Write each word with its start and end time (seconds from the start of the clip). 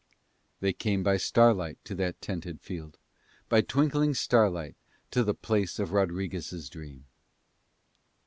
They 0.61 0.73
came 0.73 1.03
by 1.03 1.17
starlight 1.17 1.77
to 1.85 1.93
that 1.93 2.19
tented 2.23 2.59
field, 2.59 2.97
by 3.49 3.61
twinkling 3.61 4.15
starlight 4.15 4.75
to 5.11 5.23
the 5.23 5.35
place 5.35 5.77
of 5.77 5.91
Rodriguez' 5.91 6.69
dream. 6.71 7.05